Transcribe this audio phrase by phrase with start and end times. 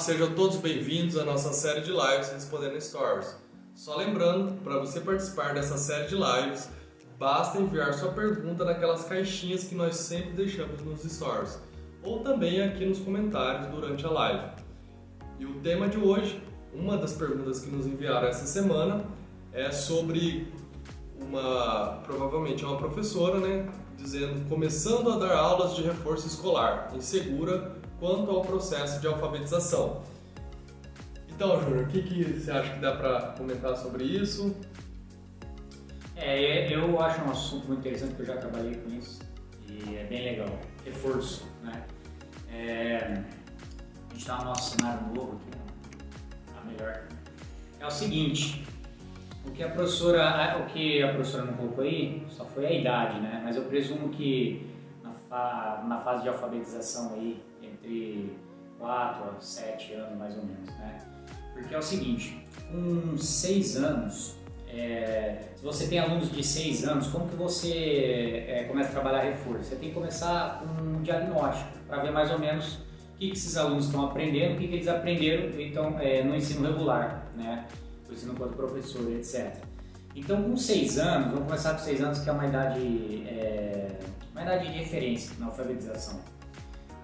[0.00, 3.36] Sejam todos bem-vindos à nossa série de lives Respondendo Stories.
[3.76, 6.68] Só lembrando, para você participar dessa série de lives,
[7.16, 11.60] basta enviar sua pergunta naquelas caixinhas que nós sempre deixamos nos stories,
[12.02, 14.50] ou também aqui nos comentários durante a live.
[15.38, 16.42] E o tema de hoje,
[16.74, 19.04] uma das perguntas que nos enviaram essa semana,
[19.52, 20.52] é sobre
[21.20, 27.73] uma, provavelmente é uma professora, né, dizendo, começando a dar aulas de reforço escolar, insegura
[28.04, 30.02] quanto ao processo de alfabetização.
[31.30, 34.54] Então, Júnior, o que, que você acha que dá para comentar sobre isso?
[36.14, 39.20] É, eu acho um assunto muito interessante, que eu já trabalhei com isso
[39.66, 40.48] e é bem legal.
[40.84, 41.82] Reforço, né?
[42.52, 47.08] É, a gente está no nosso cenário novo aqui, tá melhor.
[47.80, 48.66] É o seguinte,
[49.46, 53.18] o que a professora, o que a professora não colocou aí só foi a idade,
[53.18, 53.40] né?
[53.42, 54.70] Mas eu presumo que
[55.02, 57.42] na, fa, na fase de alfabetização aí,
[57.84, 58.30] entre
[58.78, 60.98] 4 a 7 anos mais ou menos, né?
[61.52, 64.36] Porque é o seguinte, com 6 anos,
[64.68, 69.22] é, se você tem alunos de 6 anos, como que você é, começa a trabalhar
[69.22, 69.64] reforço?
[69.64, 72.74] Você tem que começar com um diagnóstico para ver mais ou menos
[73.14, 76.34] o que, que esses alunos estão aprendendo, o que, que eles aprenderam então, é, no
[76.34, 77.66] ensino regular, né?
[78.08, 79.54] O ensino quanto professor, etc.
[80.16, 83.98] Então, com 6 anos, vamos começar com 6 anos, que é uma idade, é,
[84.32, 86.20] uma idade de referência na alfabetização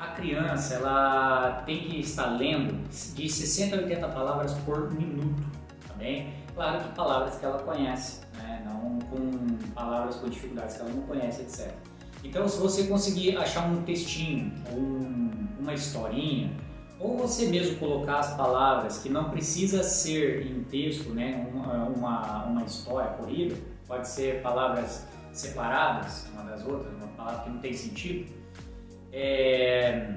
[0.01, 5.43] a criança ela tem que estar lendo de 60 a 80 palavras por minuto,
[5.87, 6.33] tá bem?
[6.55, 8.63] Claro que palavras que ela conhece, né?
[8.65, 11.75] não com palavras com dificuldades que ela não conhece, etc.
[12.25, 16.51] Então, se você conseguir achar um textinho, um, uma historinha,
[16.99, 21.47] ou você mesmo colocar as palavras que não precisa ser em texto, né?
[21.53, 23.55] uma, uma, uma história corrida,
[23.87, 28.40] pode ser palavras separadas uma das outras, uma palavra que não tem sentido,
[29.13, 30.15] é,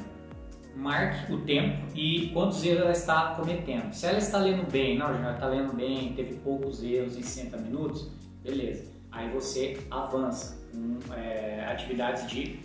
[0.76, 3.94] marque o tempo e quantos erros ela está cometendo.
[3.94, 7.58] Se ela está lendo bem, não, já está lendo bem, teve poucos erros em 60
[7.58, 8.10] minutos,
[8.44, 8.92] beleza.
[9.12, 12.60] Aí você avança com é, atividades de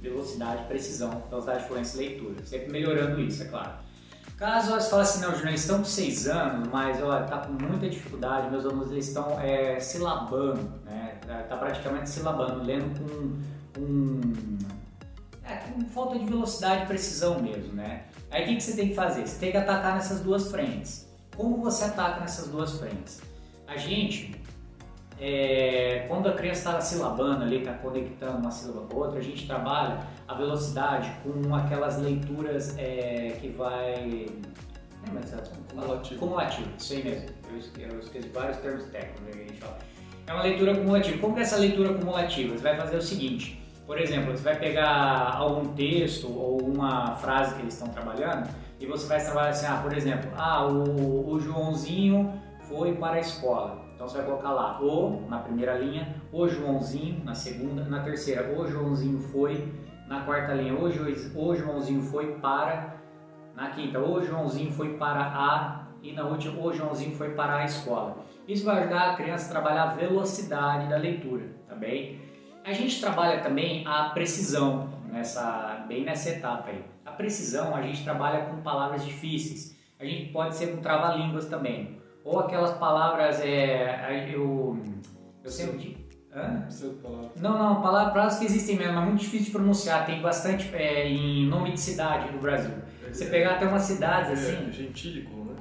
[0.00, 2.44] velocidade, precisão, velocidade, fluência e leitura.
[2.44, 3.84] Sempre melhorando isso, é claro.
[4.36, 7.88] Caso elas falem assim, não, Julião, estão com 6 anos, mas olha, tá com muita
[7.88, 11.20] dificuldade, meus alunos eles estão é, silabando, né?
[11.48, 13.38] Tá praticamente silabando, lendo com
[13.76, 14.53] é,
[15.74, 18.04] com falta de velocidade e precisão mesmo, né?
[18.30, 19.26] Aí o que, que você tem que fazer?
[19.26, 21.08] Você tem que atacar nessas duas frentes.
[21.36, 23.20] Como você ataca nessas duas frentes?
[23.66, 24.34] A gente,
[25.20, 29.46] é, quando a criança está silabando ali, está conectando uma sílaba com outra, a gente
[29.46, 34.26] trabalha a velocidade com aquelas leituras é, que vai...
[35.70, 36.20] Cumulativo.
[36.20, 37.28] Cumulativo, isso aí mesmo.
[37.78, 39.78] Eu, eu esqueci vários termos técnicos que a gente fala.
[40.26, 41.18] É uma leitura cumulativa.
[41.18, 42.56] Como que é essa leitura cumulativa?
[42.56, 47.54] Você vai fazer o seguinte, por exemplo, você vai pegar algum texto ou uma frase
[47.54, 48.48] que eles estão trabalhando
[48.80, 53.20] e você vai trabalhar assim, ah, por exemplo, ah, o, o Joãozinho foi para a
[53.20, 53.84] escola.
[53.94, 58.58] Então você vai colocar lá o na primeira linha, o Joãozinho na segunda, na terceira,
[58.58, 59.72] o Joãozinho foi,
[60.08, 61.04] na quarta linha, o, jo,
[61.36, 62.96] o Joãozinho foi para,
[63.54, 67.64] na quinta, o Joãozinho foi para a e na última, o Joãozinho foi para a
[67.64, 68.18] escola.
[68.46, 72.20] Isso vai ajudar a criança a trabalhar a velocidade da leitura, tá bem?
[72.64, 76.82] A gente trabalha também a precisão, nessa, bem nessa etapa aí.
[77.04, 79.76] A precisão, a gente trabalha com palavras difíceis.
[80.00, 82.00] A gente pode ser com trava-línguas também.
[82.24, 84.82] Ou aquelas palavras, é, eu,
[85.42, 86.04] eu sempre digo...
[86.34, 86.66] Hã?
[87.36, 90.06] Não, não, palavras que existem mesmo, é muito difícil de pronunciar.
[90.06, 92.72] Tem bastante é, em nome de cidade no Brasil.
[93.12, 94.72] Você pegar até umas cidades É, assim...
[94.72, 95.53] gentílico, né?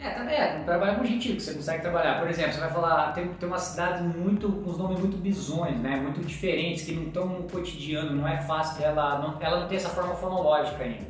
[0.00, 2.20] É, também é, trabalha com gentil que você consegue trabalhar.
[2.20, 5.80] Por exemplo, você vai falar, tem, tem uma cidade muito, com os nomes muito bizonhos,
[5.80, 5.96] né?
[5.96, 9.76] Muito diferentes, que não estão no cotidiano, não é fácil dela, não, ela não tem
[9.76, 11.06] essa forma fonológica ainda.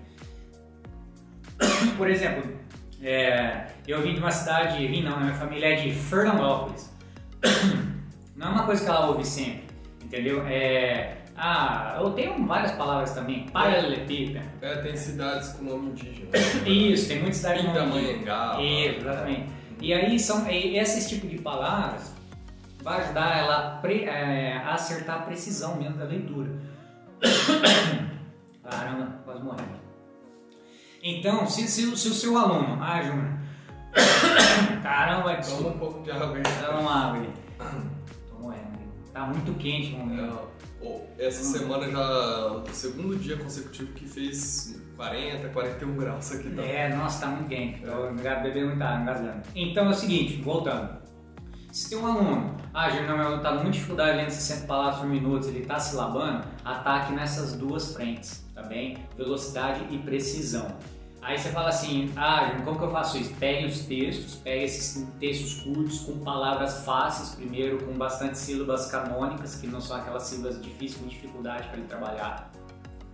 [1.99, 2.59] Por exemplo,
[3.03, 6.93] é, eu vim de uma cidade, vim não, minha família é de Fernandópolis.
[8.35, 9.65] Não é uma coisa que ela ouve sempre,
[10.05, 10.47] entendeu?
[10.47, 14.45] É, ah, eu tenho várias palavras também, paralelepípedo.
[14.61, 16.29] É, tem cidades com nome indígena.
[16.67, 18.01] Isso, tem muita cidade com nome.
[18.61, 19.47] Isso, exatamente.
[19.81, 22.13] E aí são e esse tipo de palavras
[22.83, 26.51] vai ajudar ela a, pre- é, a acertar a precisão mesmo da leitura.
[28.69, 29.79] Caramba, quase morrendo.
[31.03, 33.39] Então, se, se, se o seu aluno, ah, Júnior,
[34.83, 36.43] caramba, Toma desculpa, um pouco de água aí.
[36.43, 37.31] dá uma água aí.
[39.19, 40.49] Tá muito quente, mano.
[40.81, 46.31] É, ó, Essa semana já é o segundo dia consecutivo que fez 40, 41 graus
[46.31, 46.49] aqui.
[46.51, 46.63] Tá?
[46.63, 47.81] É, nossa, tá muito quente.
[47.81, 49.43] Tô bebendo muita água, engasgando.
[49.57, 50.99] Então é o seguinte, voltando.
[51.73, 55.01] Se tem um aluno, ah, Júnior, meu aluno tá com muita dificuldade lendo 60 palavras
[55.01, 58.99] por minuto, ele tá se labando, ataque nessas duas frentes, tá bem?
[59.17, 60.69] Velocidade e precisão.
[61.21, 63.35] Aí você fala assim, ah, como que eu faço isso?
[63.39, 69.57] Pegue os textos, pegue esses textos curtos com palavras fáceis primeiro, com bastante sílabas canônicas,
[69.57, 72.51] que não são aquelas sílabas difíceis, com dificuldade para ele trabalhar,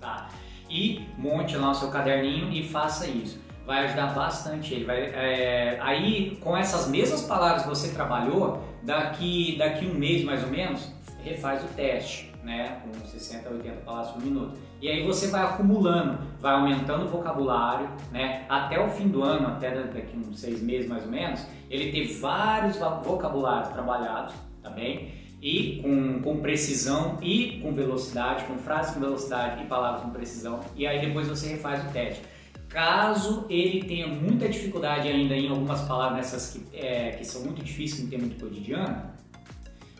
[0.00, 0.28] tá?
[0.68, 3.40] E monte lá o seu caderninho e faça isso.
[3.66, 4.84] Vai ajudar bastante ele.
[4.84, 10.42] Vai, é, aí, com essas mesmas palavras que você trabalhou, daqui, daqui um mês mais
[10.42, 10.92] ou menos,
[11.22, 14.58] refaz o teste né, com 60 a 80 palavras por minuto.
[14.84, 19.46] E aí você vai acumulando, vai aumentando o vocabulário, né, até o fim do ano,
[19.46, 25.14] até daqui uns seis meses mais ou menos, ele ter vários vocabulários trabalhados, tá bem?
[25.40, 30.60] E com, com precisão e com velocidade, com frases com velocidade e palavras com precisão,
[30.76, 32.22] e aí depois você refaz o teste.
[32.68, 37.64] Caso ele tenha muita dificuldade ainda em algumas palavras nessas que, é, que são muito
[37.64, 39.02] difíceis no tempo cotidiano,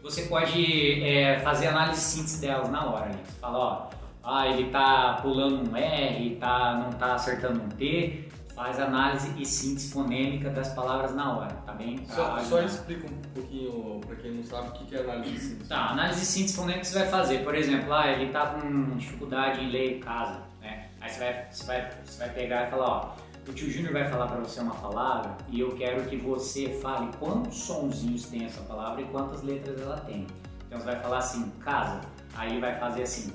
[0.02, 3.06] você pode é, fazer análise síntese delas na hora.
[3.06, 3.19] Né?
[3.25, 8.29] Você fala, ó, ah, ele tá pulando um R, tá, não tá acertando um T,
[8.55, 12.06] faz análise e síntese fonêmica das palavras na hora, tá bem?
[12.06, 15.69] Só, só explica um pouquinho para quem não sabe o que é análise e síntese.
[15.69, 19.62] Tá, análise e síntese fonêmica você vai fazer, por exemplo, ah, ele tá com dificuldade
[19.62, 20.88] em ler casa, né?
[21.00, 23.15] Aí você vai, você vai, você vai pegar e falar, ó,
[23.47, 27.11] o tio Júnior vai falar para você uma palavra e eu quero que você fale
[27.19, 30.26] quantos sonzinhos tem essa palavra e quantas letras ela tem.
[30.67, 32.00] Então você vai falar assim, casa.
[32.35, 33.32] Aí vai fazer assim,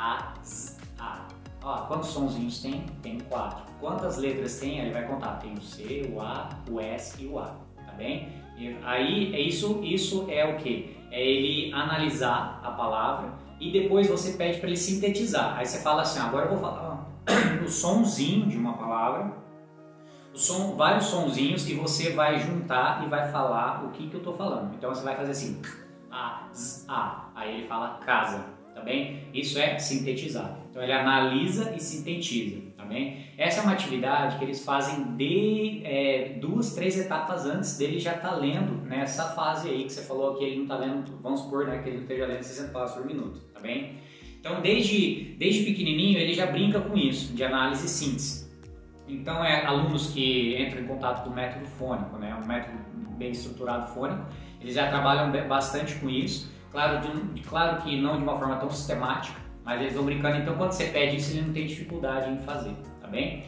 [0.00, 1.26] a, z, a.
[1.62, 2.86] Ó, quantos sonzinhos tem?
[3.02, 3.62] Tem quatro.
[3.78, 4.78] Quantas letras tem?
[4.78, 5.34] Ele vai contar.
[5.34, 7.54] Tem o C, o A, o S e o A.
[7.84, 8.32] Tá bem?
[8.56, 10.96] E aí, é isso, isso é o que?
[11.10, 15.58] É ele analisar a palavra e depois você pede para ele sintetizar.
[15.58, 17.06] Aí você fala assim, agora eu vou falar
[17.64, 19.32] o sonzinho de uma palavra,
[20.32, 24.36] som, vários sonzinhos e você vai juntar e vai falar o que, que eu estou
[24.36, 24.74] falando.
[24.74, 25.60] Então você vai fazer assim,
[26.10, 28.44] a, z, a, aí ele fala casa,
[28.80, 29.24] tá bem?
[29.32, 30.58] Isso é sintetizar.
[30.70, 33.26] Então ele analisa e sintetiza, tá bem?
[33.36, 38.14] Essa é uma atividade que eles fazem de é, duas, três etapas antes dele já
[38.14, 41.40] estar tá lendo nessa fase aí que você falou que ele não está lendo, vamos
[41.40, 43.98] supor né, que ele não esteja lendo 60 palavras por minuto, tá bem?
[44.38, 48.50] Então, desde, desde pequenininho, ele já brinca com isso, de análise e síntese.
[49.06, 52.78] Então, é alunos que entram em contato com o método fônico, né, um método
[53.18, 54.24] bem estruturado fônico,
[54.60, 56.50] eles já trabalham bastante com isso.
[56.70, 60.38] Claro, de, claro que não de uma forma tão sistemática, mas eles vão brincando.
[60.38, 63.44] Então, quando você pede isso, ele não tem dificuldade em fazer, tá bem?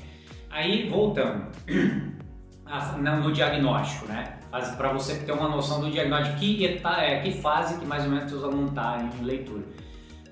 [0.51, 1.47] Aí, voltando
[3.23, 4.39] no diagnóstico, né?
[4.77, 8.33] Para você ter uma noção do diagnóstico, que, é, que fase que mais ou menos
[8.33, 9.63] os alunos estão tá em leitura.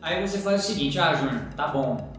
[0.03, 2.13] Aí você faz o seguinte, ah Júnior, tá bom.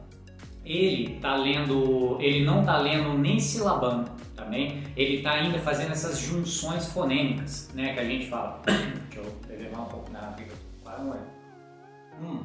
[0.63, 4.83] Ele tá lendo, ele não tá lendo nem silabando, tá bem?
[4.95, 8.61] Ele tá ainda fazendo essas junções fonêmicas, né, que a gente fala.
[8.65, 10.19] Deixa eu beber um pouco na
[10.95, 11.19] Para,
[12.21, 12.43] hum.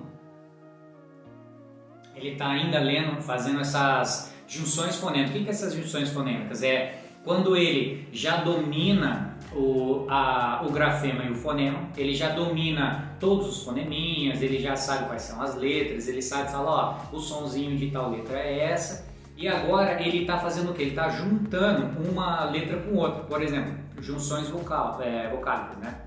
[2.14, 5.30] Ele tá ainda lendo, fazendo essas junções fonêmicas.
[5.30, 6.62] O que, que é essas junções fonêmicas?
[6.62, 13.16] É quando ele já domina o, a, o grafema e o fonema, ele já domina
[13.18, 16.70] todos os foneminhas, ele já sabe quais são as letras, ele sabe falar,
[17.12, 19.06] ó, o sonzinho de tal letra é essa.
[19.36, 20.82] E agora ele está fazendo o que?
[20.82, 23.24] Ele está juntando uma letra com outra.
[23.24, 26.00] Por exemplo, junções vocal, é, vocálicas, né?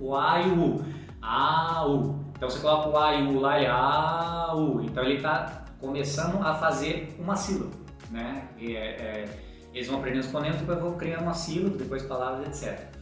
[0.00, 0.84] O A e o U.
[1.22, 2.24] A, U.
[2.36, 4.82] Então você coloca o A e o lá e A, U.
[4.82, 7.76] Então ele está começando a fazer uma sílaba,
[8.10, 8.48] né?
[8.58, 9.28] E, é, é,
[9.72, 12.98] eles vão aprendendo os fonemas, depois vão criando uma sílaba, depois palavras, etc.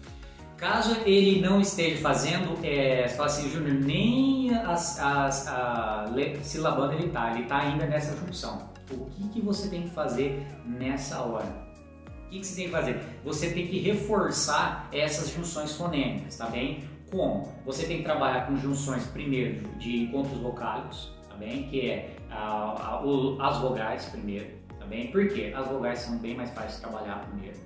[0.56, 6.06] Caso ele não esteja fazendo, é, você fala assim, Júnior, nem as, as, a
[6.42, 8.70] silabando ele está, ele está ainda nessa junção.
[8.90, 11.66] O que, que você tem que fazer nessa hora?
[12.26, 13.00] O que, que você tem que fazer?
[13.22, 16.84] Você tem que reforçar essas junções fonêmicas, tá bem?
[17.10, 17.52] Como?
[17.64, 21.68] Você tem que trabalhar com junções, primeiro, de encontros vocálicos, tá bem?
[21.68, 24.48] Que é a, a, o, as vogais, primeiro
[24.78, 27.56] também, porque as vogais são bem mais fáceis de trabalhar primeiro.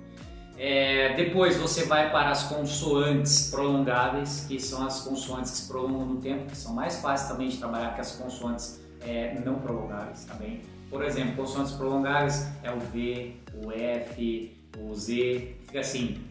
[0.57, 6.05] É, depois você vai para as consoantes prolongáveis, que são as consoantes que se prolongam
[6.05, 10.25] no tempo, que são mais fáceis também de trabalhar que as consoantes é, não prolongáveis
[10.25, 10.61] também.
[10.89, 13.33] Por exemplo, consoantes prolongáveis é o V,
[13.63, 16.21] o F, o Z, fica assim,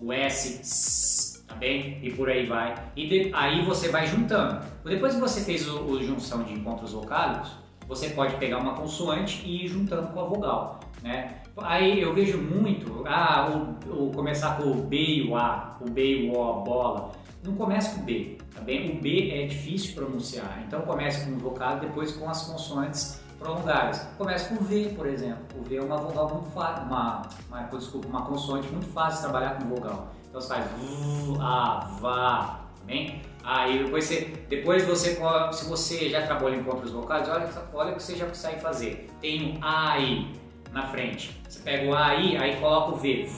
[0.00, 1.98] o S, tá bem?
[2.02, 2.74] E por aí vai.
[2.94, 4.64] E de, aí você vai juntando.
[4.84, 7.52] Depois que você fez o, junção de encontros vocálicos,
[7.88, 11.42] você pode pegar uma consoante e ir juntando com a vogal, né?
[11.58, 15.88] Aí eu vejo muito, ah, o, o começar com o B e o A, o
[15.88, 17.12] B e o O, bola.
[17.42, 18.90] Não comece com o B, tá bem?
[18.90, 24.06] O B é difícil pronunciar, então comece com o vocal depois com as consoantes prolongadas.
[24.18, 25.44] Comece com o V, por exemplo.
[25.58, 29.22] O V é uma vogal muito fácil, uma, uma, desculpa, uma consoante muito fácil de
[29.22, 30.08] trabalhar com vogal.
[30.28, 33.22] Então você faz V, A, Vá, bem?
[33.44, 35.16] Aí depois você, depois você,
[35.52, 39.08] se você já trabalhou em encontros vocais, olha, olha o que você já consegue fazer.
[39.20, 40.32] Tem um AI
[40.72, 41.40] na frente.
[41.48, 43.28] Você pega o AI, aí coloca o V.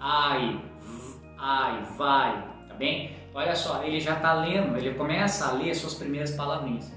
[0.00, 0.64] AI,
[1.38, 3.16] ai, vai, tá bem?
[3.34, 6.92] Olha só, ele já está lendo, ele começa a ler as suas primeiras palavrinhas,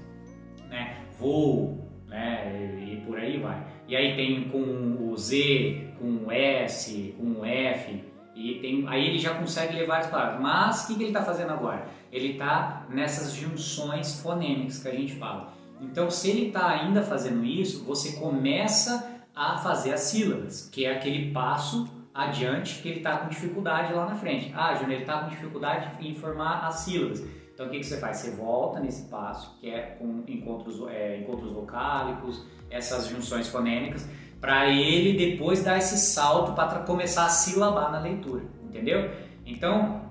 [0.68, 1.04] né?
[1.18, 1.83] Vou,
[2.14, 2.78] né?
[2.80, 3.62] E por aí vai.
[3.88, 8.04] E aí tem com o Z, com o S, com o F,
[8.34, 10.40] e tem, aí ele já consegue ler várias palavras.
[10.40, 11.86] Mas o que, que ele está fazendo agora?
[12.10, 15.52] Ele está nessas junções fonêmicas que a gente fala.
[15.80, 20.92] Então, se ele está ainda fazendo isso, você começa a fazer as sílabas, que é
[20.92, 24.52] aquele passo adiante que ele está com dificuldade lá na frente.
[24.54, 27.24] Ah, Júnior, ele está com dificuldade em formar as sílabas.
[27.54, 28.16] Então, o que, que você faz?
[28.16, 34.08] Você volta nesse passo, que é com encontros, é, encontros vocálicos, essas junções fonêmicas,
[34.40, 39.08] para ele depois dar esse salto para começar a silabar na leitura, entendeu?
[39.46, 40.02] Então,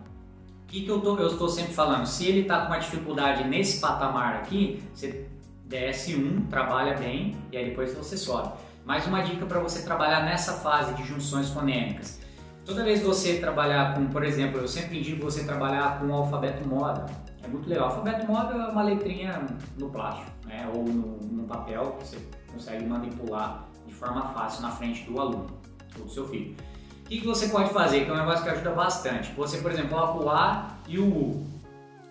[0.64, 2.06] o que, que eu, tô, estou sempre falando?
[2.06, 5.28] Se ele está com uma dificuldade nesse patamar aqui, você
[5.66, 8.54] desce um, trabalha bem e aí depois você sobe.
[8.86, 12.22] Mais uma dica para você trabalhar nessa fase de junções fonêmicas.
[12.66, 16.14] Toda vez que você trabalhar com, por exemplo, eu sempre indico você trabalhar com o
[16.14, 17.06] alfabeto moda.
[17.44, 17.88] É muito legal.
[17.88, 19.46] O alfabeto moda é uma letrinha
[19.78, 20.70] no plástico, né?
[20.74, 22.18] ou no, no papel que você
[22.52, 25.60] consegue manipular de forma fácil na frente do aluno
[26.00, 26.56] ou do seu filho.
[27.02, 28.06] O que, você pode fazer?
[28.06, 29.32] Que é um negócio que ajuda bastante.
[29.34, 31.46] Você, por exemplo, coloca o A e o U.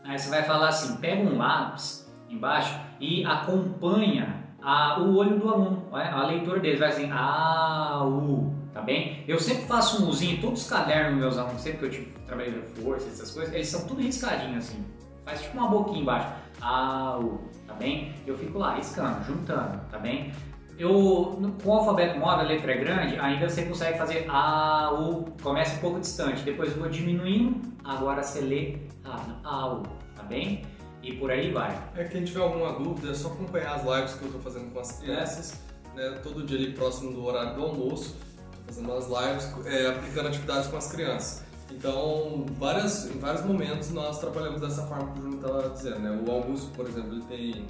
[0.04, 5.48] Aí você vai falar assim: pega um lápis embaixo e acompanha a, o olho do
[5.48, 9.24] aluno, a leitura dele vai assim, A, U, tá bem?
[9.26, 12.54] Eu sempre faço um Uzinho, todos os cadernos meus alunos, sempre que eu tipo, trabalhei
[12.54, 14.84] na força, essas coisas, eles são tudo riscadinho assim,
[15.24, 16.28] faz tipo uma boquinha embaixo,
[16.60, 18.14] A, U, tá bem?
[18.26, 20.32] Eu fico lá riscando, juntando, tá bem?
[20.78, 25.26] Eu, com o alfabeto móvel, a letra é grande, ainda você consegue fazer A, U,
[25.42, 29.82] começa um pouco distante, depois eu vou diminuindo, agora você lê rápido, A, U,
[30.16, 30.62] tá bem?
[31.02, 31.76] e por aí vai.
[31.96, 34.80] É, quem tiver alguma dúvida é só acompanhar as lives que eu estou fazendo com
[34.80, 35.60] as crianças,
[35.96, 36.10] é.
[36.10, 38.16] né, todo dia ali próximo do horário do almoço,
[38.50, 41.44] estou fazendo as lives é, aplicando atividades com as crianças.
[41.76, 45.98] Então, várias, em vários momentos nós trabalhamos dessa forma que o Júnior estava dizendo.
[46.00, 46.22] Né?
[46.26, 47.66] O Augusto, por exemplo, ele tem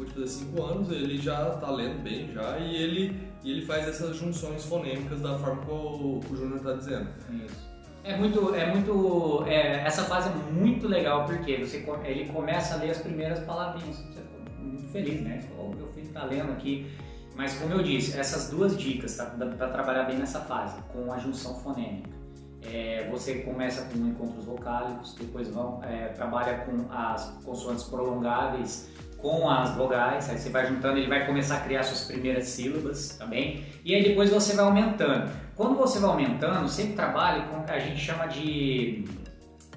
[0.00, 3.66] acabou de fazer 5 anos, ele já está lendo bem já e ele, e ele
[3.66, 7.08] faz essas junções fonêmicas da forma que o, o Júnior está dizendo.
[7.44, 7.70] Isso.
[8.02, 12.76] É muito, é muito, é, essa fase é muito legal porque você, ele começa a
[12.78, 13.96] ler as primeiras palavrinhas.
[13.96, 14.22] Você fica
[14.58, 15.44] muito feliz, né?
[15.58, 16.90] O meu filho está lendo aqui.
[17.36, 21.18] Mas como eu disse, essas duas dicas tá, para trabalhar bem nessa fase, com a
[21.18, 22.19] junção fonêmica.
[22.62, 28.90] É, você começa com encontros vocálicos, depois vão, é, trabalha com as consoantes prolongáveis
[29.22, 33.16] com as vogais, aí você vai juntando, ele vai começar a criar suas primeiras sílabas
[33.18, 35.30] também, e aí depois você vai aumentando.
[35.54, 39.04] Quando você vai aumentando, sempre trabalhe com o que a gente chama de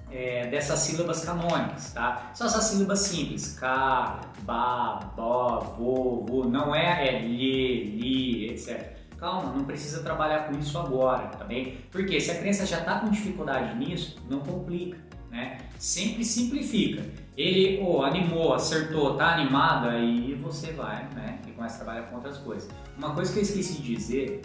[0.09, 2.31] é, dessas sílabas canônicas, tá?
[2.33, 8.93] São essas sílabas simples, K, Ba, Bo, Vo, Vo, não é, é Lhe, Li, etc.
[9.23, 11.77] Calma, não precisa trabalhar com isso agora, tá bem?
[11.89, 14.97] Porque se a criança já está com dificuldade nisso, não complica,
[15.31, 15.59] né?
[15.79, 17.05] Sempre simplifica.
[17.37, 21.39] Ele oh, animou, acertou, tá animado, aí você vai, né?
[21.47, 22.69] E começa a trabalhar com outras coisas.
[22.97, 24.41] Uma coisa que eu esqueci de dizer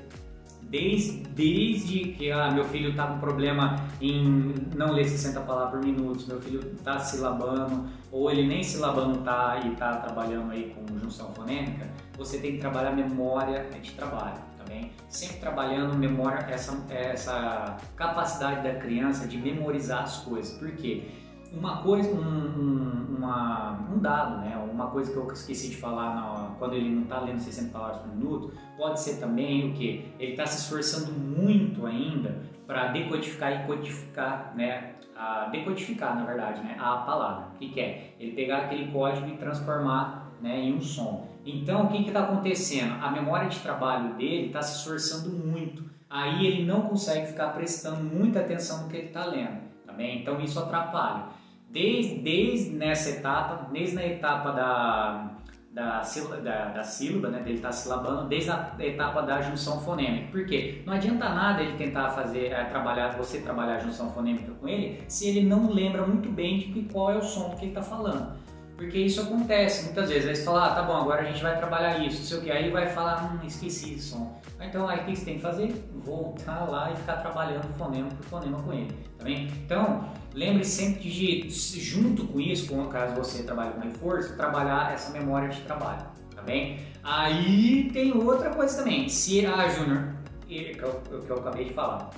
[0.62, 5.82] Desde, desde que ah, meu filho está com problema em não ler 60 palavras por
[5.82, 10.98] minuto, meu filho está silabando, ou ele nem silabando está e está trabalhando aí com
[10.98, 14.92] junção fonêmica, você tem que trabalhar memória de trabalho, bem?
[15.08, 20.56] Sempre trabalhando memória, essa, essa capacidade da criança de memorizar as coisas.
[20.58, 21.08] Por quê?
[21.52, 24.56] Uma coisa, um, um, uma, um dado, né?
[24.78, 28.02] uma coisa que eu esqueci de falar na, quando ele não está lendo 60 palavras
[28.02, 30.12] por minuto, pode ser também o que?
[30.18, 34.94] Ele está se esforçando muito ainda para decodificar e codificar, né?
[35.16, 36.76] A decodificar, na verdade, né?
[36.78, 37.48] a palavra.
[37.54, 38.14] O que, que é?
[38.20, 41.26] Ele pegar aquele código e transformar né, em um som.
[41.44, 43.02] Então, o que está acontecendo?
[43.02, 45.82] A memória de trabalho dele está se esforçando muito.
[46.08, 49.58] Aí ele não consegue ficar prestando muita atenção no que ele está lendo.
[49.84, 49.94] Tá?
[49.98, 51.37] Então, isso atrapalha
[51.70, 55.38] desde, desde nessa etapa, desde na etapa da,
[55.72, 56.02] da,
[56.42, 60.30] da, da sílaba, né, dele estar tá silabando, desde a etapa da junção fonêmica.
[60.30, 60.82] Por quê?
[60.84, 65.02] Não adianta nada ele tentar fazer, é, trabalhar, você trabalhar a junção fonêmica com ele,
[65.08, 68.36] se ele não lembra muito bem de qual é o som que ele está falando.
[68.78, 70.28] Porque isso acontece muitas vezes.
[70.28, 72.42] Aí você fala, ah, tá bom, agora a gente vai trabalhar isso, não sei o
[72.42, 72.50] que.
[72.52, 74.40] Aí vai falar, hum, esqueci esse som.
[74.60, 75.74] Então aí o que você tem que fazer?
[76.04, 78.92] Voltar lá e ficar trabalhando fonema por fonema com ele.
[79.18, 79.48] Tá bem?
[79.64, 80.08] Então,
[80.38, 85.60] lembre sempre de, junto com isso, caso você trabalhe com reforço, trabalhar essa memória de
[85.62, 86.06] trabalho.
[86.34, 86.78] Tá bem?
[87.02, 89.08] Aí tem outra coisa também.
[89.08, 90.14] Se a Júnior,
[90.46, 92.10] que eu, que eu acabei de falar,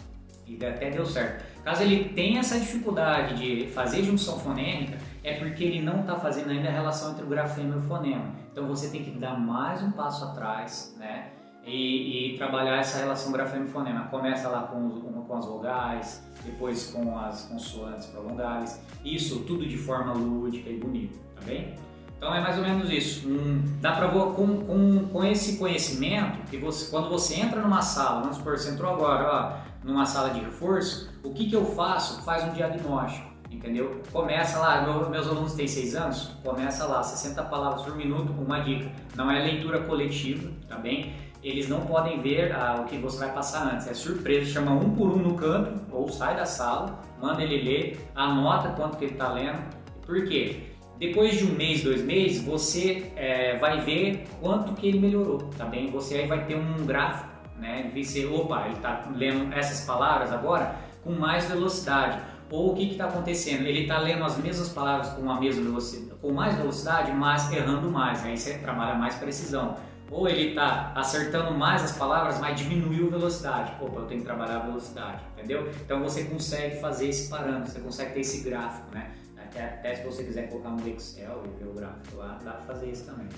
[0.46, 1.44] e até deu certo.
[1.64, 6.50] Caso ele tenha essa dificuldade de fazer junção fonêmica, É porque ele não está fazendo
[6.50, 8.34] ainda a relação entre o grafema e o fonema.
[8.50, 11.32] Então você tem que dar mais um passo atrás, né?
[11.70, 14.06] E, e trabalhar essa relação grafema e fonema.
[14.06, 18.80] Começa lá com, com as vogais, depois com as consoantes prolongadas.
[19.04, 21.74] Isso tudo de forma lúdica e bonita, tá bem?
[22.16, 23.28] Então é mais ou menos isso.
[23.28, 24.32] Hum, dá para com,
[24.64, 28.92] com, com esse conhecimento que você, quando você entra numa sala, vamos supor, você entrou
[28.92, 32.22] agora, ó, numa sala de reforço, o que, que eu faço?
[32.22, 34.00] Faz um diagnóstico entendeu?
[34.12, 38.60] Começa lá, meu, meus alunos têm 6 anos, começa lá, 60 palavras por minuto, uma
[38.60, 38.90] dica.
[39.16, 41.12] Não é leitura coletiva, tá bem?
[41.42, 44.90] Eles não podem ver ah, o que você vai passar antes, é surpresa, chama um
[44.90, 49.12] por um no canto, ou sai da sala, manda ele ler, anota quanto que ele
[49.12, 49.58] está lendo.
[50.04, 50.64] Por quê?
[50.98, 55.64] Depois de um mês, dois meses, você é, vai ver quanto que ele melhorou, tá
[55.64, 55.90] bem?
[55.90, 57.90] Você aí vai ter um gráfico, né?
[57.94, 62.20] De ser, opa, ele está lendo essas palavras agora com mais velocidade
[62.50, 63.64] ou o que está acontecendo?
[63.64, 67.88] Ele está lendo as mesmas palavras com a mesma velocidade, com mais velocidade, mas errando
[67.90, 68.24] mais.
[68.24, 69.76] Aí você trabalha mais precisão.
[70.10, 73.72] Ou ele está acertando mais as palavras, mas diminuiu a velocidade.
[73.80, 75.70] Opa, eu tenho que trabalhar a velocidade, entendeu?
[75.84, 79.12] Então você consegue fazer esse parâmetro, você consegue ter esse gráfico, né?
[79.36, 82.74] Até, até se você quiser colocar no Excel e ver o gráfico lá, dá para
[82.74, 83.28] fazer isso também.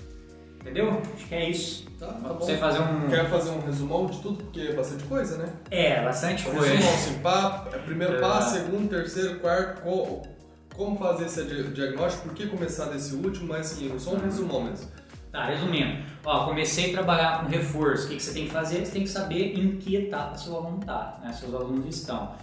[0.61, 1.01] Entendeu?
[1.13, 1.85] Acho que é isso.
[1.99, 2.39] Tá, tá bom.
[2.39, 3.09] Você fazer um.
[3.09, 4.43] Quer fazer um resumão de tudo?
[4.45, 5.53] Porque é bastante coisa, né?
[5.69, 6.73] É, bastante um coisa.
[6.73, 8.19] Resumão, assim, pá, é primeiro é.
[8.19, 9.81] passo, segundo, terceiro, quarto,
[10.73, 14.89] como fazer esse diagnóstico, por que começar desse último, mas assim, só um resumão mesmo.
[15.33, 15.97] Tá, resumindo.
[16.23, 18.05] Ó, comecei a trabalhar com reforço.
[18.05, 18.85] O que, que você tem que fazer?
[18.85, 21.33] Você tem que saber em que etapa seu aluno está, né?
[21.33, 22.35] seus alunos estão.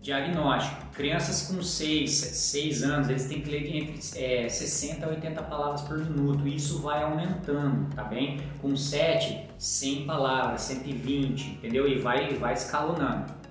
[0.00, 0.86] Diagnóstico.
[0.94, 5.82] Crianças com 6, 6 anos, eles têm que ler entre é, 60 a 80 palavras
[5.82, 6.48] por minuto.
[6.48, 8.40] Isso vai aumentando, tá bem?
[8.62, 11.86] Com 7, 100 palavras, 120, entendeu?
[11.86, 13.41] E vai, vai escalonando.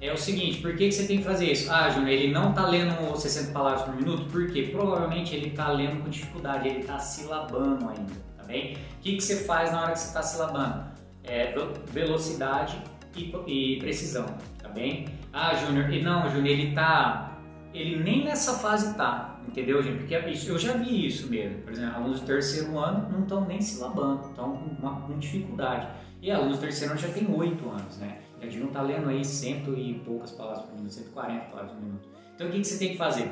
[0.00, 1.70] É o seguinte, por que, que você tem que fazer isso?
[1.70, 4.70] Ah, Júnior, ele não está lendo 60 palavras por minuto, por quê?
[4.72, 8.74] Provavelmente ele está lendo com dificuldade, ele está silabando ainda, tá bem?
[8.74, 10.84] O que, que você faz na hora que você está silabando?
[11.22, 11.54] É
[11.92, 12.80] velocidade
[13.14, 14.24] e, e precisão,
[14.58, 15.06] tá bem?
[15.34, 17.38] Ah, Júnior, e não, Júnior, ele tá.
[17.74, 19.98] Ele nem nessa fase tá, entendeu, gente?
[19.98, 21.58] Porque é eu já vi isso mesmo.
[21.58, 25.88] Por exemplo, alunos do terceiro ano não estão nem silabando, estão com, com dificuldade.
[26.22, 28.18] E alunos do terceiro ano já tem oito anos, né?
[28.40, 31.82] Já deviam estar tá lendo aí cento e poucas palavras por minuto, 140 palavras por
[31.82, 32.08] minuto.
[32.34, 33.30] Então o que, que você tem que fazer?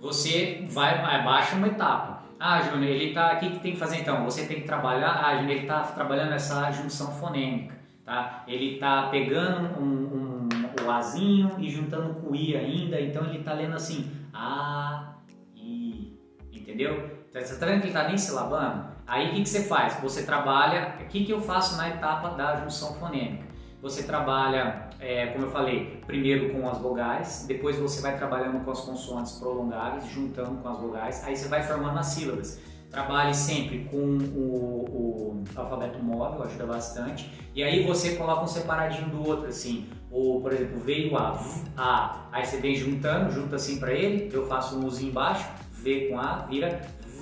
[0.00, 2.22] Você vai, abaixa uma etapa.
[2.40, 3.34] Ah, Júnior, ele tá.
[3.34, 4.24] O que, que tem que fazer então?
[4.24, 5.24] Você tem que trabalhar.
[5.24, 7.76] Ah, Júnior, ele está trabalhando essa junção fonêmica.
[8.04, 8.44] Tá?
[8.46, 10.48] Ele está pegando um, um,
[10.86, 15.16] o Azinho e juntando com o I ainda, então ele está lendo assim, A,
[15.54, 16.18] I,
[16.50, 17.18] entendeu?
[17.28, 18.86] Então, você está vendo que ele está nem silabando?
[19.06, 20.00] Aí o que, que você faz?
[20.00, 23.47] Você trabalha, o que, que eu faço na etapa da junção fonêmica?
[23.80, 28.70] Você trabalha, é, como eu falei, primeiro com as vogais, depois você vai trabalhando com
[28.72, 32.60] as consoantes prolongadas, juntando com as vogais, aí você vai formando as sílabas.
[32.90, 37.30] Trabalhe sempre com o, o alfabeto móvel, ajuda bastante.
[37.54, 39.86] E aí você coloca um separadinho do outro, assim.
[40.10, 41.38] Ou, por exemplo, veio A,
[41.76, 42.28] A.
[42.32, 44.30] Aí você vem juntando, junta assim para ele.
[44.32, 46.80] Eu faço um Uzinho embaixo, V com A, vira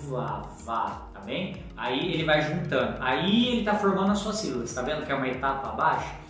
[0.08, 1.56] Vá, Vá, tá bem?
[1.76, 2.98] Aí ele vai juntando.
[3.00, 6.25] Aí ele tá formando as suas sílabas, tá vendo que é uma etapa abaixo?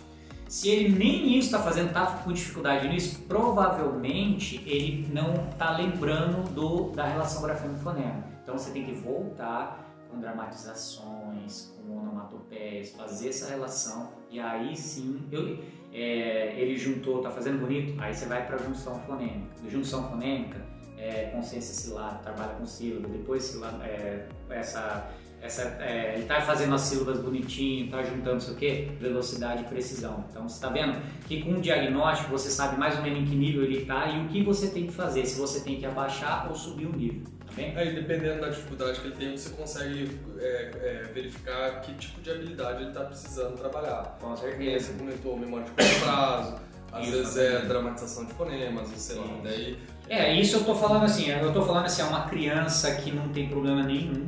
[0.49, 6.49] Se ele nem isso está fazendo, está com dificuldade nisso, provavelmente ele não está lembrando
[6.53, 8.23] do, da relação grafema-fonema.
[8.43, 15.27] Então você tem que voltar com dramatizações, com onomatopeias, fazer essa relação e aí sim
[15.31, 15.59] eu,
[15.93, 19.47] é, ele juntou, tá fazendo bonito, aí você vai para junção fonêmica.
[19.67, 20.61] Junção fonêmica,
[20.97, 26.81] é, consciência sílaba, trabalha com sílaba, depois é, essa essa, é, ele está fazendo as
[26.81, 28.89] sílabas bonitinho, está juntando isso o quê?
[28.99, 30.25] Velocidade e precisão.
[30.29, 33.35] Então você está vendo que com o diagnóstico você sabe mais ou menos em que
[33.35, 36.47] nível ele está e o que você tem que fazer, se você tem que abaixar
[36.49, 37.21] ou subir o nível.
[37.45, 37.77] Tá bem?
[37.77, 42.31] Aí, dependendo da dificuldade que ele tem, você consegue é, é, verificar que tipo de
[42.31, 44.17] habilidade ele está precisando trabalhar.
[44.19, 44.87] Com certeza.
[44.87, 46.55] Você comentou memória de curto prazo,
[46.91, 49.25] às isso, vezes é dramatização de fonemas, sei lá.
[49.43, 49.77] Daí,
[50.09, 53.29] é, isso eu tô falando assim, eu tô falando assim, é uma criança que não
[53.29, 54.27] tem problema nenhum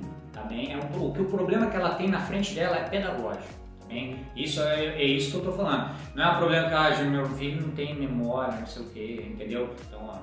[0.49, 0.73] também.
[0.73, 3.59] É um, o que o problema que ela tem na frente dela é pedagógico.
[3.81, 4.25] Também.
[4.35, 5.95] Isso é, é isso que eu estou falando.
[6.15, 9.25] Não é um problema que ah, meu filho não tem memória, não sei o quê,
[9.33, 9.73] entendeu?
[9.87, 10.17] Então, ó,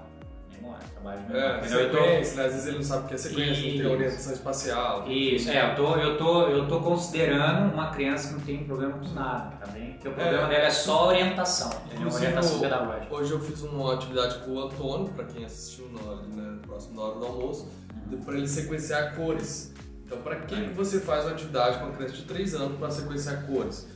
[0.54, 1.58] memória, trabalho de memória.
[1.58, 2.40] É, sequência, tô...
[2.40, 2.46] né?
[2.46, 5.10] Às vezes ele não sabe o que é sequência, não tem orientação espacial.
[5.10, 8.98] Isso, é, eu tô, eu, tô, eu tô considerando uma criança que não tem problema
[8.98, 9.92] com nada, tá bem?
[9.94, 10.48] Porque o problema é.
[10.48, 12.12] dela é só orientação, entendeu?
[12.12, 13.14] Orientação pedagógica.
[13.14, 17.02] Hoje eu fiz uma atividade com o Antônio, para quem assistiu na né, próximo da
[17.02, 17.68] hora do almoço,
[18.12, 18.20] uhum.
[18.20, 19.74] para ele sequenciar cores.
[20.06, 22.90] Então, para que, que você faz uma atividade com uma criança de 3 anos para
[22.92, 23.88] sequenciar cores?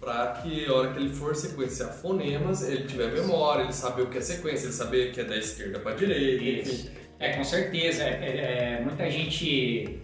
[0.00, 4.06] Para que a hora que ele for sequenciar fonemas, ele tiver memória, ele saber o
[4.06, 6.90] que é sequência, ele saber que é da esquerda para a direita, enfim.
[7.18, 8.04] É, com certeza.
[8.04, 10.00] É, é, é muita gente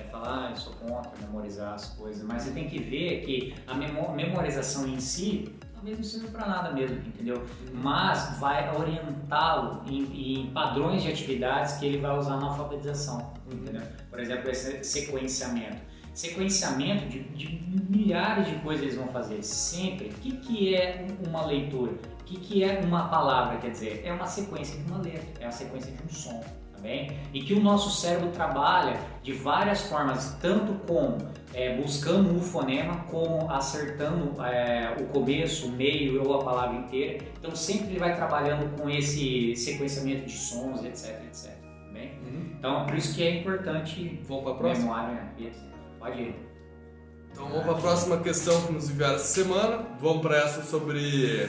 [0.00, 3.54] é, fala, ah, eu sou contra memorizar as coisas, mas você tem que ver que
[3.66, 5.52] a memorização em si
[5.84, 7.44] talvez não sirva para nada mesmo, entendeu?
[7.74, 13.82] Mas vai orientá-lo em, em, padrões de atividades que ele vai usar na alfabetização, entendeu?
[14.08, 15.82] Por exemplo, esse sequenciamento.
[16.14, 20.08] Sequenciamento de, de milhares de coisas eles vão fazer, sempre.
[20.08, 21.92] O que, que é uma leitura?
[22.20, 24.02] O que, que é uma palavra, quer dizer?
[24.04, 26.42] É uma sequência de uma letra, é uma sequência de um som
[26.84, 31.16] também, e que o nosso cérebro trabalha de várias formas, tanto com
[31.54, 37.24] é, buscando o fonema, como acertando é, o começo, o meio ou a palavra inteira.
[37.38, 41.52] Então sempre ele vai trabalhando com esse sequenciamento de sons, etc, etc.
[41.92, 42.18] Bem?
[42.22, 42.54] Uhum.
[42.58, 45.02] Então por isso que é importante vamos para a próxima.
[45.02, 45.32] memória.
[45.98, 46.36] Pode ir.
[47.32, 49.86] Então vamos para a próxima questão que nos enviaram essa semana.
[50.00, 51.48] Vamos para essa sobre.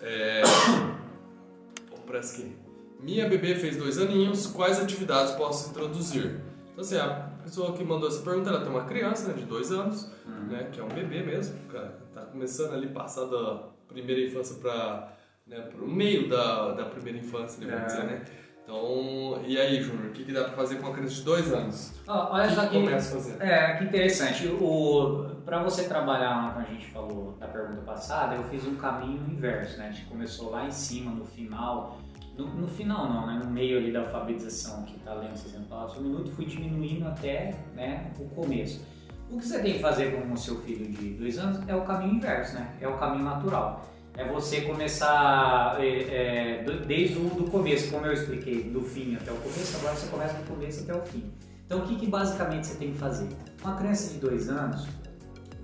[0.00, 0.42] É...
[1.90, 2.61] Vamos para essa aqui.
[3.02, 6.40] Minha bebê fez dois aninhos, quais atividades posso introduzir?
[6.70, 9.72] Então, assim, a pessoa que mandou essa pergunta, ela tem uma criança né, de dois
[9.72, 10.46] anos, uhum.
[10.46, 15.12] né, que é um bebê mesmo, cara, tá começando ali, passar da primeira infância para
[15.46, 17.96] né, o meio da, da primeira infância, né, vamos é.
[17.96, 18.24] dizer, né?
[18.62, 21.52] Então, e aí, Júnior, o que, que dá para fazer com uma criança de dois
[21.52, 22.00] anos?
[22.06, 23.42] Oh, olha só que, começa a fazer?
[23.42, 24.46] É, que interessante.
[24.46, 29.20] O, para você trabalhar, como a gente falou na pergunta passada, eu fiz um caminho
[29.28, 29.88] inverso, né?
[29.88, 31.98] A gente começou lá em cima, no final,
[32.36, 33.40] no, no, final não, né?
[33.44, 37.54] no meio ali da alfabetização que está lendo 60 palavras por minuto, fui diminuindo até
[37.74, 38.84] né, o começo.
[39.30, 41.82] O que você tem que fazer com o seu filho de dois anos é o
[41.84, 42.76] caminho inverso, né?
[42.80, 43.88] É o caminho natural.
[44.14, 49.32] É você começar é, é, desde o do começo, como eu expliquei, do fim até
[49.32, 51.32] o começo, agora você começa do começo até o fim.
[51.64, 53.28] Então o que, que basicamente você tem que fazer?
[53.64, 54.86] Uma criança de dois anos,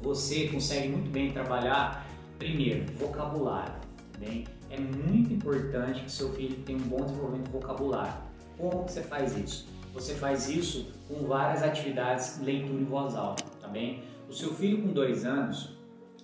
[0.02, 2.06] você consegue muito bem trabalhar,
[2.38, 3.74] primeiro, vocabulário,
[4.18, 4.46] bem?
[4.70, 8.14] É muito importante que seu filho tenha um bom desenvolvimento de vocabulário.
[8.56, 9.68] Como que você faz isso?
[9.94, 14.02] Você faz isso com várias atividades, leitura em voz alta, tá bem?
[14.28, 15.76] O seu filho com dois anos,